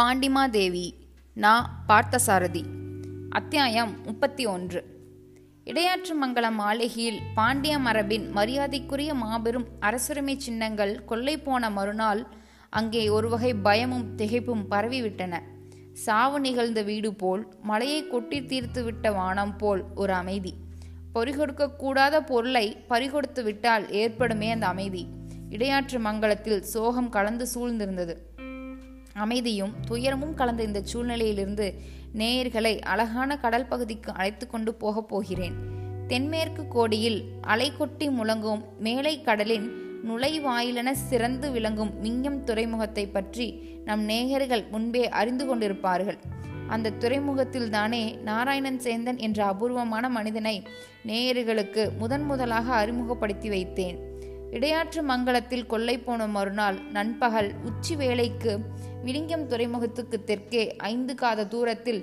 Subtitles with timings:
[0.00, 0.92] பாண்டிமாதேவி
[1.34, 1.84] நா.
[1.88, 2.62] பார்த்தசாரதி.
[3.30, 4.84] அத்தியாயம் முப்பத்தி ஒன்று
[5.64, 12.26] இடையாற்று மங்கலம் மாளிகையில் பாண்டிய மரபின் மரியாதைக்குரிய மாபெரும் அரசுரிமை சின்னங்கள் கொள்ளை போன மறுநாள்
[12.70, 15.40] அங்கே ஒரு வகை பயமும் திகைப்பும் பரவிவிட்டன.
[15.92, 20.54] சாவு நிகழ்ந்த வீடு போல் மலையை கொட்டி தீர்த்து விட்ட வானம் போல் ஒரு அமைதி.
[21.14, 25.06] பறிகொடுக்கக்கூடாத பொருளை பறிகொடுத்து விட்டால் ஏற்படுமே அந்த அமைதி.
[25.50, 28.16] இடையாற்று மங்கலத்தில் சோகம் கலந்து சூழ்ந்திருந்தது.
[29.14, 31.74] அமைதியும் துயரமும் கலந்த இந்த சூழ்நிலையிலிருந்து
[32.18, 35.54] நேயர்களை அழகான கடல் பகுதிக்கு அழைத்து கொண்டு போகப் போகிறேன்.
[36.06, 44.64] தென்மேற்கு கோடியில் அலை கொட்டி முழங்கும் மேலை கடலின் நுழைவாயிலென சிறந்து விளங்கும் மிங்கம் துறைமுகத்தை பற்றி நம் நேயர்கள்
[44.70, 46.18] முன்பே அறிந்து கொண்டிருப்பார்கள்.
[46.66, 50.62] அந்த துறைமுகத்தில் தானே நாராயணன் சேந்தன் என்ற அபூர்வமான மனிதனை
[51.06, 54.13] நேயர்களுக்கு முதன் முதலாக அறிமுகப்படுத்தி வைத்தேன்.
[54.54, 58.52] இடையாற்று மங்கலத்தில் கொள்ளை போன மறுநாள் நண்பகல் உச்சி வேளைக்கு
[59.04, 62.00] விலிங்கம் துறைமுகத்துக்கு தெற்கே ஐந்து காத தூரத்தில்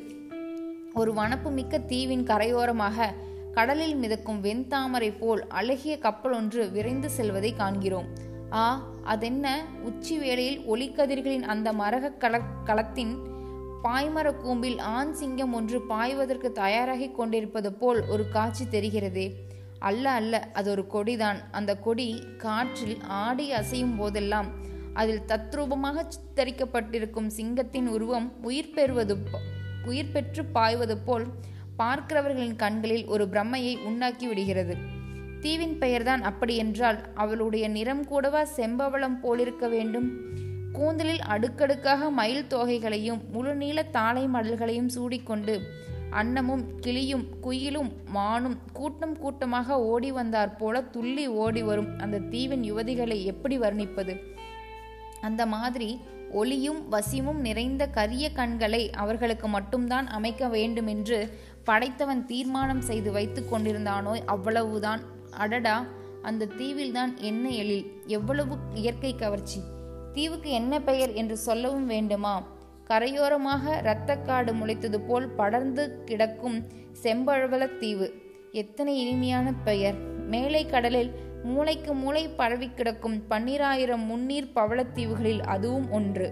[0.94, 3.08] ஒரு வனப்பு மிக்க தீவின் கரையோரமாக
[3.54, 8.10] கடலில் மிதக்கும் வெண்தாமரை போல் அழகிய கப்பல் ஒன்று விரைந்து செல்வதை காண்கிறோம்.
[8.52, 8.66] ஆ
[9.04, 9.66] அதென்ன?
[9.84, 13.14] உச்சி வேளையில் ஒளிக்கதிர்களின் அந்த மரக கல களத்தின்
[13.84, 19.28] பாய்மர கூம்பில் ஆண் சிங்கம் ஒன்று பாய்வதற்கு தயாராகி கொண்டிருப்பது போல் ஒரு காட்சி தெரிகிறதே.
[19.82, 21.40] அல்ல அல்ல அது ஒரு கொடிதான்.
[21.52, 24.50] அந்த கொடி காற்றில் ஆடி அசையும் போதெல்லாம்
[24.94, 29.16] அதில் தத்ரூபமாக சித்தரிக்கப்பட்டிருக்கும் சிங்கத்தின் உருவம் உயிர் பெறுவது
[29.86, 31.28] உயிர் பெற்று பாய்வது போல்
[31.80, 34.76] பார்க்கிறவர்களின் கண்களில் ஒரு பிரம்மையை உண்டாக்கி விடுகிறது.
[35.42, 40.10] தீவின் பெயர்தான் அப்படி என்றால் அவளுடைய நிறம் கூடவா செம்பவளம் போலிருக்க வேண்டும்?
[40.74, 45.56] கூந்தலில் அடுக்கடுக்காக மயில் தோகைகளையும் முழுநீள தாளை மடல்களையும் சூடிக்கொண்டு
[46.12, 53.24] அன்னமும் கிளியும் குயிலும் மானும் கூட்டம் கூட்டமாக ஓடி வந்தாற் போல துள்ளி ஓடி வரும் அந்த தீவின் யுவதிகளை
[53.24, 54.20] எப்படி வர்ணிப்பது?
[55.22, 56.00] அந்த மாதிரி
[56.32, 65.02] ஒளியும் வசியமும் நிறைந்த கரிய கண்களை அவர்களுக்கு மட்டும்தான் அமைக்க வேண்டுமென்று படைத்தவன் தீர்மானம் செய்து வைத்து கொண்டிருந்தானோ அவ்வளவுதான்.
[65.32, 65.86] அடடா
[66.22, 67.92] அந்த தீவில்தான் என்ன எழில்?
[68.06, 69.62] எவ்வளவு இயற்கை கவர்ச்சி.
[70.14, 72.60] தீவுக்கு என்ன பெயர் என்று சொல்லவும் வேண்டுமா?
[72.92, 76.58] கரையோரமாக இரத்தக்காடு முளைத்தது போல் படர்ந்து கிடக்கும்
[77.04, 78.08] செம்பழவல தீவு.
[78.52, 79.96] எத்தனை இனிமையான பெயர்.
[80.28, 81.12] மேலை கடலில்
[81.44, 86.28] மூளைக்கு மூளை பரவி கிடக்கும் பன்னிராயிரம் முன்னீர் பவளத்தீவுகளில் அதுவும் ஒன்று.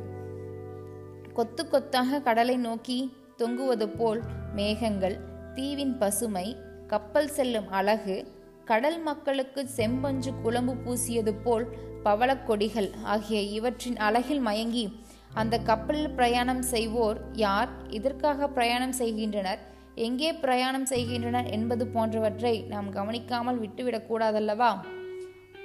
[1.34, 4.22] கொத்து கொத்தாக கடலை நோக்கி தொங்குவது போல்
[4.56, 5.18] மேகங்கள்
[5.54, 8.18] தீவின் பசுமை கப்பல் செல்லும் அழகு
[8.66, 11.66] கடல் மக்களுக்கு செம்பஞ்சு குழம்பு பூசியது போல்
[12.04, 14.86] பவளக்கொடிகள் ஆகிய இவற்றின் அழகில் மயங்கி
[15.34, 17.70] அந்த கப்பலில் பிரயாணம் செய்வோர் யார்?
[17.90, 19.60] இதற்காக பிரயாணம் செய்கின்றனர்?
[19.96, 24.82] எங்கே பிரயாணம் செய்கின்றனர் என்பது போன்றவற்றை நாம் கவனிக்காமல் விட்டுவிடக்கூடாதல்லவா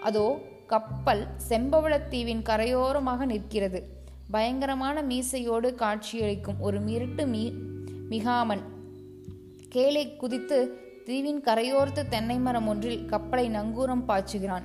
[0.02, 3.82] அதோ கப்பல் செம்பவளத்தீவின் கரையோரமாக நிற்கிறது.
[4.30, 7.52] பயங்கரமான மீசையோடு காட்சியளிக்கும் ஒரு மிருட்டு மீ
[8.10, 8.62] மிகாமன்
[9.68, 14.64] கேளை குதித்து தீவின் கரையோரத்து தென்னை மரம் ஒன்றில் கப்பலை நங்கூரம் பாய்ச்சுகிறான்.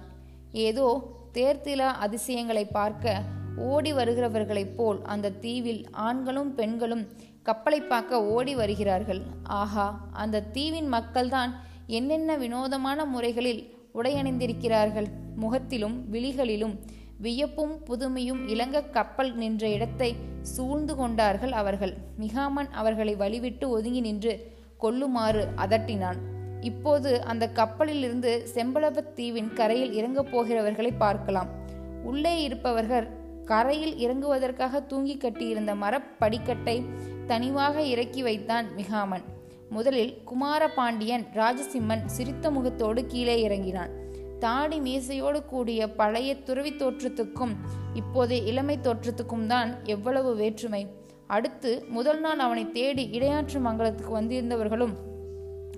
[0.51, 0.87] ஏதோ
[1.33, 3.21] தேர்த்திலா அதிசயங்களை பார்க்க
[3.59, 7.07] ஓடி வருகிறவர்களைப் போல் அந்த தீவில் ஆண்களும் பெண்களும்
[7.43, 9.21] கப்பலை பார்க்க ஓடி வருகிறார்கள்.
[9.43, 11.49] ஆஹா அந்த தீவின் மக்கள்தான்
[11.87, 15.05] என்னென்ன வினோதமான முறைகளில் உடையணிந்திருக்கிறார்கள்.
[15.35, 16.79] முகத்திலும் விழிகளிலும்
[17.17, 21.97] வியப்பும் புதுமையும் இளங்க கப்பல் நின்ற இடத்தை சூழ்ந்து கொண்டார்கள் அவர்கள்.
[22.19, 26.17] மிகாமன் அவர்களை வழிவிட்டு ஒதுங்கி நின்று கொல்லுமாறு அதட்டினான்.
[26.61, 31.47] இப்போது அந்த கப்பலிலிருந்து செம்பளவத் தீவின் கரையில் இறங்கப் போகிறவர்களை பார்க்கலாம்.
[32.03, 33.18] உள்ளே இருப்பவர்கள்
[33.49, 36.75] கரையில் இறங்குவதற்காக தூங்கி கட்டியிருந்த மரப்படிக்கட்டை
[37.27, 39.25] தனிவாக இறக்கி வைத்தான் மிகாமன்.
[39.69, 43.91] முதலில் குமார பாண்டியன் ராஜசிம்மன் சிரித்த முகத்தோடு கீழே இறங்கினான்.
[44.39, 47.53] தாடி மீசையோடு கூடிய பழைய துறவி தோற்றத்துக்கும்
[47.99, 50.83] இப்போதைய இளமை தோற்றத்துக்கும் தான் எவ்வளவு வேற்றுமை.
[51.27, 54.95] அடுத்து முதல் நாள் அவனை தேடி இடையாற்று மங்கலத்துக்கு வந்திருந்தவர்களும்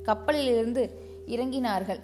[0.03, 0.83] கப்பலிலிருந்து
[1.25, 2.01] இறங்கினார்கள்.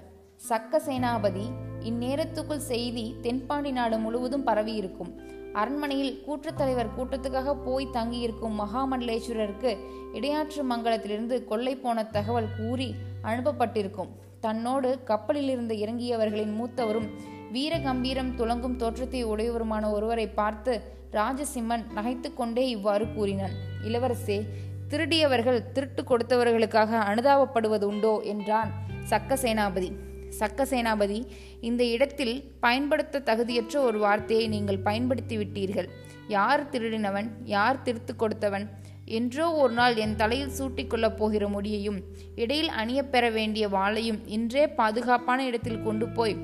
[0.50, 1.46] சக்க சேனாபதி
[1.90, 5.14] இந்நேரத்துக்குள் செய்தி தென்பாண்டி நாடு முழுவதும் பரவியிருக்கும்.
[5.54, 9.78] அரண்மனையில் கூட்டத்தலைவர் கூட்டத்துக்காக போய் தங்கியிருக்கும் மகாமண்டலேஸ்வரருக்கு
[10.14, 14.10] இடையாற்று மங்கலத்திலிருந்து கொள்ளை போன தகவல் கூறி அனுப்பப்பட்டிருக்கும்.
[14.40, 17.10] தன்னோடு கப்பலிலிருந்து இறங்கியவர்களின் மூத்தவரும்
[17.52, 23.56] வீர கம்பீரம் துளங்கும் தோற்றத்தை உடையவருமான ஒருவரை பார்த்து ராஜசிம்மன் நகைத்து கொண்டே இவ்வாறு கூறினான்.
[23.84, 24.46] இளவரசே
[24.90, 28.22] திருடியவர்கள் திருட்டு கொடுத்தவர்களுக்காக அனுதாபப்படுவது உண்டோ?
[28.24, 28.72] என்றான்
[29.10, 29.92] சக்க சேனாபதி
[30.40, 31.26] சக்க சேனாபதி
[31.62, 35.88] இந்த இடத்தில் பயன்படுத்த தகுதியற்ற ஒரு வார்த்தையை நீங்கள் பயன்படுத்தி விட்டீர்கள்.
[36.28, 38.70] யார் திருடினவன் யார் திருத்து கொடுத்தவன்?
[39.06, 42.04] என்றோ ஒரு நாள் என் தலையில் சூட்டிக்கொள்ளப் போகிற முடியையும்
[42.36, 46.36] இடையில் அணியப்பெற வேண்டிய வாளையும் இன்றே பாதுகாப்பான இடத்தில் கொண்டு போய்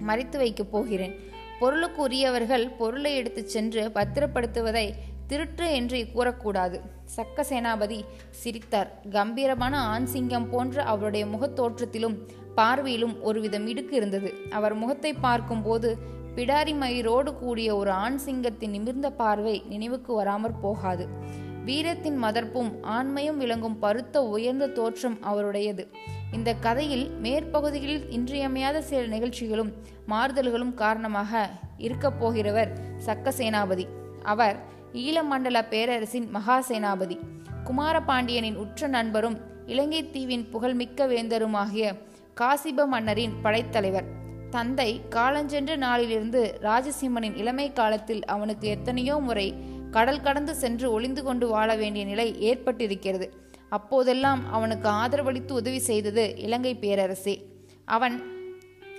[0.00, 1.14] மறைத்து வைக்கப் போகிறேன்.
[1.58, 4.90] பொருளுக்கு உரியவர்கள் பொருளை எடுத்துச் சென்று பத்திரப்படுத்துவதை
[5.26, 6.80] திருட்டு என்று கூறக்கூடாது.
[7.16, 9.00] சக்க சேனாபதி சிரித்தார்.
[9.10, 14.30] கம்பீரமான ஆண் சிங்கம் போன்ற அவருடைய முகத் தோற்றத்திலும் பார்வையிலும் ஒருவித மிடுக்கு இருந்தது.
[14.50, 15.90] அவர் முகத்தை பார்க்கும்போது
[16.36, 21.06] பிடாரி மயிரோடு கூடிய ஒரு ஆண் சிங்கத்தின் நிமிர்ந்த பார்வை நினைவுக்கு வராமற் போகாது.
[21.64, 25.84] வீரத்தின் மதர்ப்பும் ஆண்மையும் விளங்கும் பருத்த உயர்ந்த தோற்றம் அவருடையது.
[26.32, 29.72] இந்த கதையில் மேற்பகுதிகளில் இன்றியமையாத சில நிகழ்ச்சிகளும்
[30.08, 31.32] மாறுதல்களும் காரணமாக
[31.78, 32.70] இருக்கப் போகிறவர்
[33.06, 33.86] சக்க சேனாபதி
[34.22, 34.56] அவர்
[34.92, 37.16] ஈழமண்டல பேரரசின் மகா சேனாபதி
[37.64, 39.36] குமாரபாண்டியனின் உற்ற நண்பரும்
[39.66, 41.86] இலங்கை தீவின் புகழ்மிக்க வேந்தருமாகிய
[42.40, 44.04] காசிப மன்னரின் படைத்தலைவர்.
[44.50, 49.46] தந்தை காலஞ்சென்ற நாளிலிருந்து ராஜசிம்மனின் இளமை காலத்தில் அவனுக்கு எத்தனையோ முறை
[49.90, 53.28] கடல் கடந்து சென்று ஒளிந்து கொண்டு வாழ வேண்டிய நிலை ஏற்பட்டிருக்கிறது.
[53.68, 57.36] அப்போதெல்லாம் அவனுக்கு ஆதரவளித்து உதவி செய்தது இலங்கை பேரரசே.
[57.84, 58.16] அவன்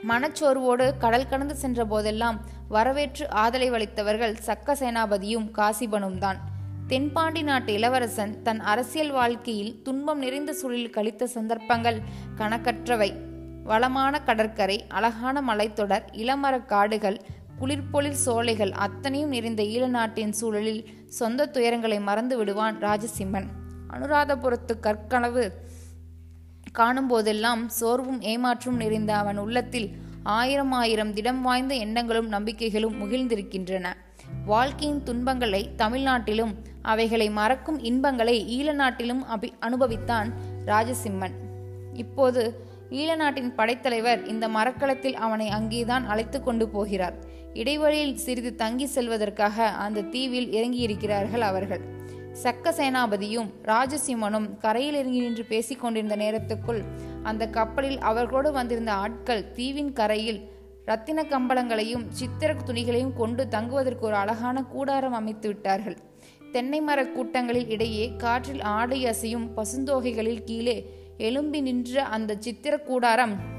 [0.09, 2.39] மனச்சோர்வோடு கடல் கடந்து சென்ற போதெல்லாம்
[2.69, 6.39] வரவேற்று ஆதரவளித்தவர்கள் சக்க சேனாபதியும் காசிபனும் தான்
[6.87, 12.01] தென்பாண்டி நாட்டு இளவரசன் தன் அரசியல் வாழ்க்கையில் துன்பம் நிறைந்த சூழலில் கழித்த சந்தர்ப்பங்கள்
[12.37, 13.13] கணக்கற்றவை.
[13.63, 17.21] வளமான கடற்கரை அழகான மலைத்தொடர் இளமரக் காடுகள்
[17.61, 23.47] குளிர்பொழில் சோலைகள் அத்தனையும் நிறைந்த ஈழ நாட்டின் சூழலில் சொந்த துயரங்களை மறந்து விடுவான் ராஜசிம்மன்.
[23.93, 25.51] அனுராதபுரத்து கற்கனவு
[26.71, 33.85] காணும் போதெல்லாம் சோர்வும் ஏமாற்றும் நிறைந்த அவன் உள்ளத்தில் ஆயிரம் ஆயிரம் திடம் வாய்ந்த எண்ணங்களும் நம்பிக்கைகளும் முகிழ்ந்திருக்கின்றன.
[34.45, 36.55] வாழ்க்கையின் துன்பங்களை தமிழ்நாட்டிலும்
[36.93, 40.29] அவைகளை மறக்கும் இன்பங்களை ஈழ நாட்டிலும் அபி அனுபவித்தான்
[40.65, 41.35] ராஜசிம்மன்.
[41.93, 42.43] இப்போது
[42.99, 47.15] ஈழ நாட்டின் படைத்தலைவர் இந்த மரக்களத்தில் அவனை அங்கேதான் அழைத்து கொண்டு போகிறார்.
[47.53, 51.83] இடைவெளியில் சிறிது தங்கி செல்வதற்காக அந்த தீவில் இறங்கியிருக்கிறார்கள் அவர்கள்.
[52.43, 56.81] சக்க சேனாபதியும் ராஜசிம்மனும் கரையில் இறங்கி நின்று பேசிக் கொண்டிருந்த நேரத்துக்குள்
[57.23, 60.41] அந்த கப்பலில் அவர்களோடு வந்திருந்த ஆட்கள் தீவின் கரையில்
[60.85, 65.97] ரத்தின கம்பளங்களையும் சித்திர துணிகளையும் கொண்டு தங்குவதற்கு ஒரு அழகான கூடாரம் அமைத்து விட்டார்கள்.
[66.51, 73.55] தென்னை மரக் கூட்டங்களில் இடையே காற்றில் ஆடை அசையும் பசுந்தோகைகளில் கீழே எழும்பி நின்ற அந்த சித்திர கூடாரம்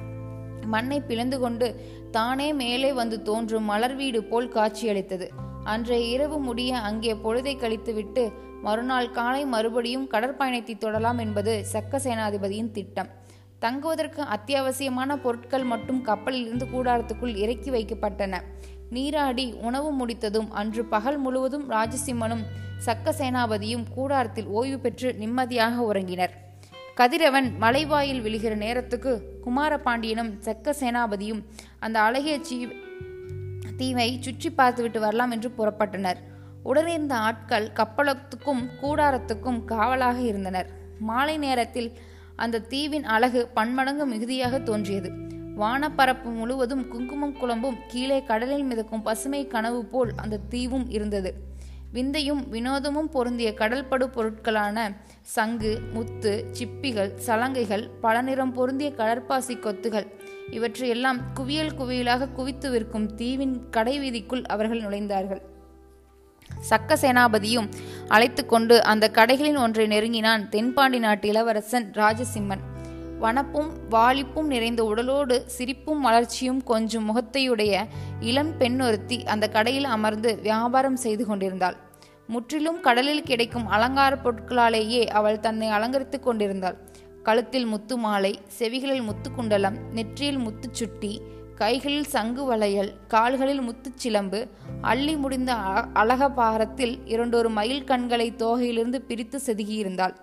[0.66, 5.30] மண்ணை பிளந்து கொண்டு தானே மேலே வந்து தோன்றும் மலர் வீடு போல் காட்சியளித்தது.
[5.64, 8.32] அன்றைய இரவு முடிய அங்கே பொழுதை கழித்துவிட்டு
[8.62, 13.08] மறுநாள் காலை மறுபடியும் கடற்பயணத்தை தொடலாம் என்பது சக்க சேனாதிபதியின் திட்டம்.
[13.58, 18.40] தங்குவதற்கு அத்தியாவசியமான பொருட்கள் மட்டும் கப்பலில் இருந்து கூடாரத்துக்குள் இறக்கி வைக்கப்பட்டன.
[18.90, 22.44] நீராடி உணவு முடித்ததும் அன்று பகல் முழுவதும் ராஜசிம்மனும்
[22.86, 26.30] சக்க சேனாபதியும் கூடாரத்தில் ஓய்வு பெற்று நிம்மதியாக உறங்கினர்.
[26.94, 31.44] கதிரவன் மலைவாயில் விழுகிற நேரத்துக்கு குமாரபாண்டியனும் சக்க சேனாபதியும்
[31.78, 32.68] அந்த அழகிய சீ
[33.76, 36.16] தீவை சுற்றி பார்த்துவிட்டு வரலாம் என்று புறப்பட்டனர்.
[36.62, 40.66] உடனிருந்த ஆட்கள் கப்பலத்துக்கும் கூடாரத்துக்கும் காவலாக இருந்தனர்.
[41.00, 41.92] மாலை நேரத்தில்
[42.36, 45.10] அந்த தீவின் அழகு பன்மடங்கு மிகுதியாக தோன்றியது.
[45.58, 51.34] வானப்பரப்பு முழுவதும் குங்குமம் குழம்பும் கீழே கடலில் மிதக்கும் பசுமை கனவு போல் அந்த தீவும் இருந்தது.
[51.94, 54.78] விந்தையும் வினோதமும் பொருந்திய கடல்படு பொருட்களான
[55.22, 60.06] சங்கு முத்து சிப்பிகள் சலங்கைகள் பல நிறம் பொருந்திய கடற்பாசி கொத்துகள்.
[60.50, 65.42] இவற்றையெல்லாம் குவியல் குவியலாக குவித்து விற்கும் தீவின் கடை வீதிக்குள் அவர்கள் நுழைந்தார்கள்.
[66.70, 67.68] சக்க சேனாபதியும்
[68.08, 72.64] அழைத்து கொண்டு அந்த கடைகளின் ஒன்றை நெருங்கினான் தென்பாண்டி நாட்டு இளவரசன் ராஜசிம்மன்.
[73.20, 77.86] வனப்பும் வாலிப்பும் நிறைந்த உடலோடு சிரிப்பும் மலர்ச்சியும் கொஞ்சம் முகத்தையுடைய
[78.20, 81.76] இளம் பெண் ஒருத்தி அந்த கடையில் அமர்ந்து வியாபாரம் செய்து கொண்டிருந்தாள்.
[82.26, 86.78] முற்றிலும் கடலில் கிடைக்கும் அலங்கார பொருட்களாலேயே அவள் தன்னை அலங்கரித்துக் கொண்டிருந்தாள்.
[87.22, 91.20] கழுத்தில் முத்து மாலை செவிகளில் முத்து குண்டலம் நெற்றியில் முத்துச் சுட்டி
[91.54, 94.46] கைகளில் சங்கு வளையல் கால்களில் முத்துச் சிலம்பு
[94.80, 95.54] அள்ளி முடிந்த
[95.92, 100.14] அழக பாரத்தில் இரண்டொரு மயில் கண்களை தோகையிலிருந்து பிரித்து செதுகியிருந்தாள்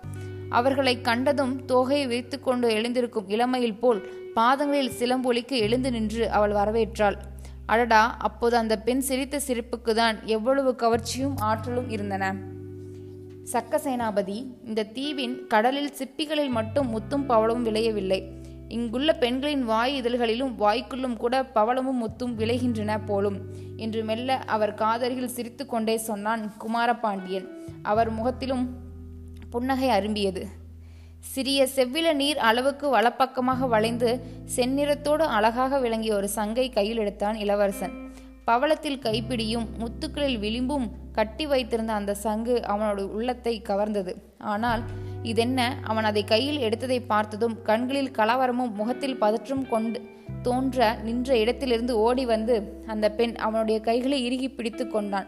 [0.58, 4.00] அவர்களை கண்டதும் தோகையை வைத்து கொண்டு எழுந்திருக்கும் இளமையில் போல்
[4.36, 7.16] பாதங்களில் சிலம்பொலிக்கு எழுந்து நின்று அவள் வரவேற்றாள்.
[7.72, 12.24] அடடா அப்போது அந்த பெண் சிரித்த சிரிப்புக்கு தான் எவ்வளவு கவர்ச்சியும் ஆற்றலும் இருந்தன.
[13.52, 18.20] சக்க சேனாபதி இந்த தீவின் கடலில் சிப்பிகளில் மட்டும் முத்தும் பவளமும் விளையவில்லை.
[18.76, 23.38] இங்குள்ள பெண்களின் வாய் இதழ்களிலும் வாய்க்குள்ளும் கூட பவளமும் முத்தும் விளைகின்றன போலும்
[23.84, 27.46] என்று மெல்ல அவர் காதருகில் சிரித்து கொண்டே சொன்னான் குமாரபாண்டியன்.
[27.92, 28.64] அவர் முகத்திலும்
[29.50, 30.44] புன்னகை அரும்பியது.
[31.20, 34.20] சிறிய செவ்வில நீர் அளவுக்கு வலப்பக்கமாக வளைந்து
[34.56, 37.94] செந்நிறத்தோடு அழகாக விளங்கிய ஒரு சங்கை கையில் எடுத்தான் இளவரசன்.
[38.46, 44.14] பவளத்தில் கைப்பிடியும் முத்துக்களில் விளிம்பும் கட்டி வைத்திருந்த அந்த சங்கு அவனோட உள்ளத்தை கவர்ந்தது.
[44.38, 44.82] ஆனால்
[45.22, 45.78] இதென்ன?
[45.82, 50.00] அவன் அதை கையில் எடுத்ததை பார்த்ததும் கண்களில் கலவரமும் முகத்தில் பதற்றும் கொண்டு
[50.42, 55.26] தோன்ற நின்ற இடத்திலிருந்து ஓடி வந்து அந்த பெண் அவனுடைய கைகளை இறுகி பிடித்து கொண்டான்.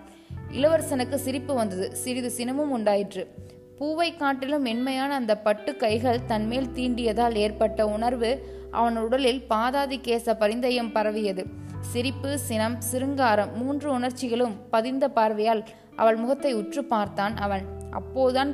[0.52, 1.96] இளவரசனுக்கு சிரிப்பு வந்தது.
[1.96, 3.34] சிறிது சினமும் உண்டாயிற்று.
[3.78, 8.30] பூவை காட்டிலும் மென்மையான அந்த பட்டு கைகள் தன்மேல் தீண்டியதால் ஏற்பட்ட உணர்வு
[8.70, 11.46] அவன் உடலில் பாதாதி கேச பரிந்தயம் பரவியது.
[11.80, 15.62] சிரிப்பு சினம் சிருங்காரம் மூன்று உணர்ச்சிகளும் பதிந்த பார்வையால்
[15.96, 17.64] அவள் முகத்தை உற்று பார்த்தான் அவன்.
[17.90, 18.50] அப்போதுதான்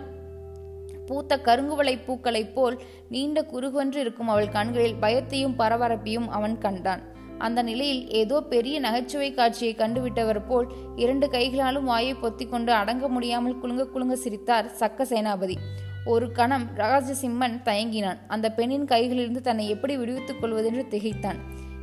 [1.06, 2.76] பூத்த கருங்குவளை பூக்களைப் போல்
[3.08, 7.02] நீண்ட குறுகொன்று இருக்கும் அவள் கண்களில் பயத்தையும் பரபரப்பையும் அவன் கண்டான்.
[7.38, 13.84] அந்த நிலையில் ஏதோ பெரிய நகைச்சுவை காட்சியை கண்டுவிட்டவர் போல் இரண்டு கைகளாலும் வாயை பொத்திக்கொண்டு அடங்க முடியாமல் குலுங்க
[13.84, 15.56] குலுங்க சிரித்தார் சக்க சேனாபதி.
[16.04, 18.18] ஒரு கணம் ராஜசிம்மன் தயங்கினான்.
[18.28, 21.36] அந்த பெண்ணின் கைகளிலிருந்து தன்னை எப்படி விடுவித்துக் கொள்வதென்று திகைத்தான்.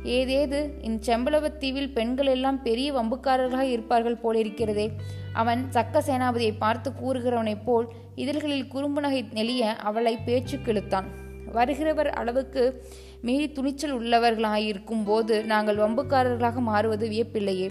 [0.04, 0.70] ஏதேது?
[0.80, 4.90] இச்செம்பளவத்தீவில் பெண்கள் எல்லாம் பெரிய வம்புக்காரர்களாக இருப்பார்கள் போலிருக்கிறதே
[5.32, 11.04] அவன் சக்க சேனாபதியை பார்த்து கூறுகிறவனைப் போல் இதழ்களில் குறும்பு நகை நெளிய அவளை பேச்சு கிழுத்தான்.
[11.52, 12.86] வருகிறவர் அளவுக்கு
[13.26, 17.68] மீறி துணிச்சல் உள்ளவர்களாயிருக்கும் போது நாங்கள் வம்புக்காரர்களாக மாறுவது வியப்பில்லையே.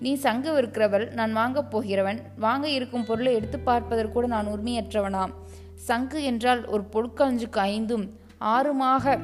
[0.00, 2.20] நீ சங்கு விற்கிறவள் நான் வாங்கப் போகிறவன்.
[2.38, 5.32] வாங்க இருக்கும் பொருளை எடுத்து பார்ப்பதற்கூட நான் உரிமையற்றவனாம்.
[5.74, 8.04] சங்கு என்றால் ஒரு பொற்களஞ்சுக்கு ஐந்தும்
[8.44, 9.18] ஆறுமாக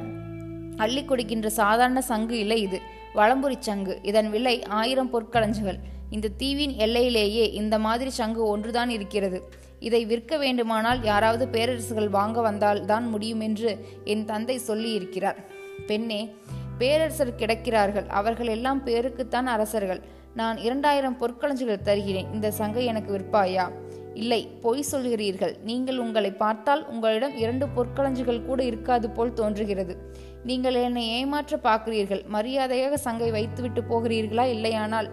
[0.76, 2.80] அள்ளி கொடுக்கின்ற சாதாரண சங்கு இல்லை இது.
[3.14, 3.98] வளம்புரி சங்கு.
[4.02, 5.78] இதன் விலை ஆயிரம் பொற்களஞ்சுகள்
[6.10, 9.40] இந்த தீவின் எல்லையிலேயே இந்த மாதிரி சங்கு ஒன்றுதான் இருக்கிறது.
[9.78, 13.70] இதை விற்க வேண்டுமானால் யாராவது பேரரசுகள் வாங்க வந்தால் தான் முடியும் என்று
[14.04, 15.38] என் தந்தை சொல்லி இருக்கிறார்
[15.86, 16.34] பெண்ணே
[16.78, 18.06] பேரரசர் கிடக்கிறார்கள்.
[18.06, 20.00] அவர்கள் எல்லாம் பேருக்குத்தான் அரசர்கள்.
[20.34, 22.32] நான் இரண்டாயிரம் பொற்களஞ்சுகள் தருகிறேன்.
[22.32, 23.70] இந்த சங்கை எனக்கு விற்பாயா?
[24.14, 25.54] இல்லை பொய் சொல்கிறீர்கள்.
[25.62, 29.96] நீங்கள் உங்களை பார்த்தால் உங்களிடம் இரண்டு பொற்களஞ்சுகள் கூட இருக்காது போல் தோன்றுகிறது.
[30.44, 32.22] நீங்கள் என்னை ஏமாற்ற பார்க்கிறீர்கள்.
[32.26, 35.08] மரியாதையாக சங்கை வைத்துவிட்டு போகிறீர்களா இல்லையானால்?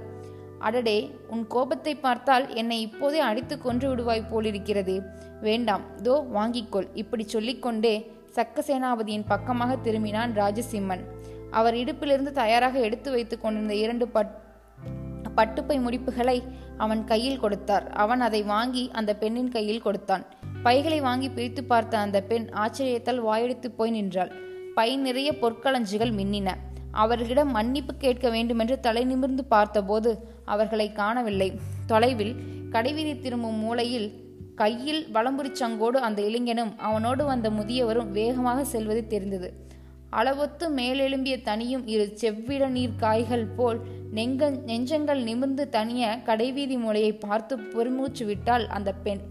[0.59, 4.97] அடடே உன் கோபத்தை பார்த்தால் என்னை இப்போதே அடித்து கொன்று விடுவாய் போலிருக்கிறதே.
[5.41, 6.87] வேண்டாம் தோ வாங்கிக்கொள்.
[6.93, 7.95] இப்படி சொல்லிக்கொண்டே
[8.35, 11.03] சக்கசேனாபதியின் பக்கமாக திரும்பினான் ராஜசிம்மன்.
[11.51, 14.43] அவர் இடுப்பிலிருந்து தயாராக எடுத்து வைத்துக் கொண்டிருந்த இரண்டு பட்
[15.35, 16.43] பட்டுப்பை முடிப்புகளை
[16.77, 17.91] அவன் கையில் கொடுத்தார்.
[17.91, 20.25] அவன் அதை வாங்கி அந்த பெண்ணின் கையில் கொடுத்தான்.
[20.63, 24.31] பைகளை வாங்கி பிரித்து பார்த்த அந்த பெண் ஆச்சரியத்தால் வாயெடுத்து போய் நின்றாள்.
[24.75, 26.51] பை நிறைய பொற்களஞ்சுகள் மின்னின.
[26.91, 31.59] அவர்களிடம் மன்னிப்பு கேட்க வேண்டுமென்று தலை நிமிர்ந்து பார்த்தபோது அவர்களை காணவில்லை.
[31.85, 32.35] தொலைவில்
[32.69, 34.24] கடைவீதி திரும்பும் மூலையில்
[34.55, 39.49] கையில் வளம்புரிச் சங்கோடு அந்த இளைஞனும் அவனோடு வந்த முதியவரும் வேகமாக செல்வது தெரிந்தது.
[40.11, 43.79] அளவொத்து மேலெழும்பிய தனியும் இரு செவ்விட நீர் காய்கள் போல்
[44.11, 49.21] நெங்க நெஞ்சங்கள் நிமிர்ந்து தனிய கடைவீதி மூலையை பார்த்து பெருமூச்சு விட்டாள் அந்த பெண்.